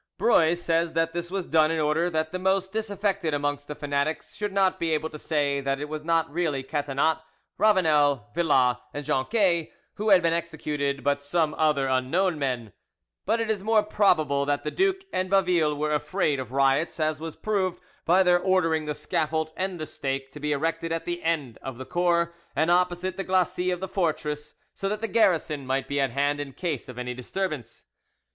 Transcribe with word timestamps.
Brueys 0.17 0.59
says 0.59 0.93
that 0.93 1.13
this 1.13 1.29
was 1.29 1.45
done 1.45 1.69
in 1.69 1.79
order 1.79 2.09
that 2.09 2.31
the 2.31 2.39
most 2.39 2.71
disaffected 2.73 3.35
amongst 3.35 3.67
the 3.67 3.75
fanatics 3.75 4.33
should 4.33 4.51
not 4.51 4.79
be 4.79 4.95
able 4.95 5.11
to 5.11 5.19
say 5.19 5.61
that 5.61 5.79
it 5.79 5.87
was 5.89 6.03
not 6.03 6.27
really 6.33 6.63
Catinat, 6.63 7.19
Ravanel, 7.59 8.31
Villas, 8.33 8.77
and 8.95 9.05
Jonquet 9.05 9.71
who 9.97 10.09
had 10.09 10.23
been 10.23 10.33
executed 10.33 11.03
but 11.03 11.21
some 11.21 11.53
other 11.53 11.85
unknown 11.85 12.39
men; 12.39 12.73
but 13.27 13.39
it 13.39 13.51
is 13.51 13.63
more 13.63 13.83
probable 13.83 14.43
that 14.43 14.63
the 14.63 14.71
duke 14.71 15.03
and 15.13 15.29
Baville 15.29 15.77
were 15.77 15.93
afraid 15.93 16.39
of 16.39 16.51
riots, 16.51 16.99
as 16.99 17.19
was 17.21 17.35
proved 17.35 17.79
by 18.03 18.23
their 18.23 18.39
ordering 18.39 18.85
the 18.85 18.95
scaffold 18.95 19.51
and 19.55 19.79
the 19.79 19.85
stake 19.85 20.31
to 20.31 20.39
be 20.39 20.51
erected 20.51 20.91
at 20.91 21.05
the 21.05 21.21
end 21.21 21.59
of 21.61 21.77
the 21.77 21.85
Cours 21.85 22.29
and 22.55 22.71
opposite 22.71 23.17
the 23.17 23.23
glacis 23.23 23.71
of 23.71 23.79
the 23.81 23.87
fortress, 23.87 24.55
so 24.73 24.89
that 24.89 25.01
the 25.01 25.07
garrison 25.07 25.63
might 25.63 25.87
be 25.87 25.99
at 25.99 26.09
hand 26.09 26.39
in 26.39 26.53
case 26.53 26.89
of 26.89 26.97
any 26.97 27.13
disturbance. 27.13 27.85